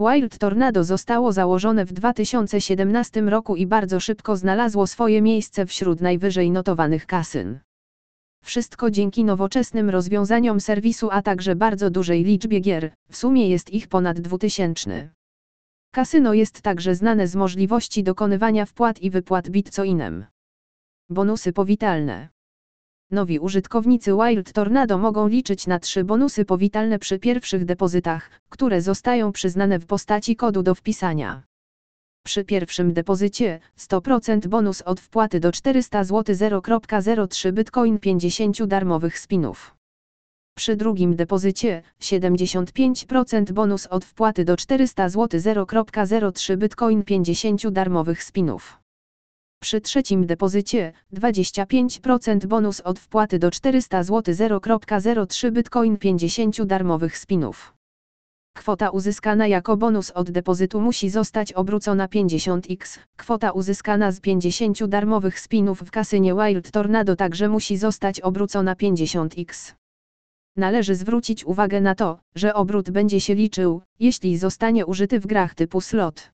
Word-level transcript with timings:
Wild 0.00 0.38
Tornado 0.38 0.84
zostało 0.84 1.32
założone 1.32 1.84
w 1.84 1.92
2017 1.92 3.20
roku 3.20 3.56
i 3.56 3.66
bardzo 3.66 4.00
szybko 4.00 4.36
znalazło 4.36 4.86
swoje 4.86 5.22
miejsce 5.22 5.66
wśród 5.66 6.00
najwyżej 6.00 6.50
notowanych 6.50 7.06
kasyn. 7.06 7.58
Wszystko 8.44 8.90
dzięki 8.90 9.24
nowoczesnym 9.24 9.90
rozwiązaniom 9.90 10.60
serwisu, 10.60 11.08
a 11.10 11.22
także 11.22 11.56
bardzo 11.56 11.90
dużej 11.90 12.24
liczbie 12.24 12.60
gier, 12.60 12.92
w 13.10 13.16
sumie 13.16 13.48
jest 13.48 13.70
ich 13.70 13.88
ponad 13.88 14.20
2000. 14.20 15.10
Kasyno 15.92 16.34
jest 16.34 16.62
także 16.62 16.94
znane 16.94 17.28
z 17.28 17.36
możliwości 17.36 18.02
dokonywania 18.02 18.66
wpłat 18.66 19.02
i 19.02 19.10
wypłat 19.10 19.50
bitcoinem. 19.50 20.26
Bonusy 21.10 21.52
powitalne. 21.52 22.28
Nowi 23.10 23.38
użytkownicy 23.38 24.12
Wild 24.12 24.52
Tornado 24.52 24.98
mogą 24.98 25.28
liczyć 25.28 25.66
na 25.66 25.78
trzy 25.78 26.04
bonusy 26.04 26.44
powitalne 26.44 26.98
przy 26.98 27.18
pierwszych 27.18 27.64
depozytach, 27.64 28.30
które 28.48 28.82
zostają 28.82 29.32
przyznane 29.32 29.78
w 29.78 29.86
postaci 29.86 30.36
kodu 30.36 30.62
do 30.62 30.74
wpisania. 30.74 31.42
Przy 32.24 32.44
pierwszym 32.44 32.92
depozycie 32.92 33.60
100% 33.78 34.46
bonus 34.46 34.82
od 34.82 35.00
wpłaty 35.00 35.40
do 35.40 35.52
400 35.52 36.04
zł 36.04 36.36
0.03 36.36 37.52
Bitcoin 37.52 37.98
50 37.98 38.64
darmowych 38.64 39.18
spinów. 39.18 39.74
Przy 40.56 40.76
drugim 40.76 41.16
depozycie 41.16 41.82
75% 42.00 43.52
bonus 43.52 43.86
od 43.86 44.04
wpłaty 44.04 44.44
do 44.44 44.56
400 44.56 45.08
zł 45.08 45.40
0.03 45.40 46.56
Bitcoin 46.56 47.02
50 47.04 47.68
darmowych 47.68 48.22
spinów. 48.22 48.78
Przy 49.60 49.80
trzecim 49.80 50.26
depozycie 50.26 50.92
25% 51.14 52.46
bonus 52.46 52.80
od 52.80 52.98
wpłaty 52.98 53.38
do 53.38 53.50
400 53.50 54.02
zł 54.02 54.34
0.03 54.34 55.52
Bitcoin 55.52 55.96
50 55.96 56.62
darmowych 56.62 57.18
spinów. 57.18 57.74
Kwota 58.56 58.90
uzyskana 58.90 59.46
jako 59.46 59.76
bonus 59.76 60.10
od 60.10 60.30
depozytu 60.30 60.80
musi 60.80 61.10
zostać 61.10 61.52
obrócona 61.52 62.06
50x. 62.06 62.98
Kwota 63.16 63.52
uzyskana 63.52 64.12
z 64.12 64.20
50 64.20 64.86
darmowych 64.86 65.40
spinów 65.40 65.82
w 65.82 65.90
kasynie 65.90 66.34
Wild 66.34 66.70
Tornado 66.70 67.16
także 67.16 67.48
musi 67.48 67.76
zostać 67.76 68.20
obrócona 68.20 68.74
50x. 68.74 69.74
Należy 70.56 70.94
zwrócić 70.94 71.44
uwagę 71.44 71.80
na 71.80 71.94
to, 71.94 72.18
że 72.34 72.54
obrót 72.54 72.90
będzie 72.90 73.20
się 73.20 73.34
liczył, 73.34 73.82
jeśli 74.00 74.38
zostanie 74.38 74.86
użyty 74.86 75.20
w 75.20 75.26
grach 75.26 75.54
typu 75.54 75.80
slot. 75.80 76.30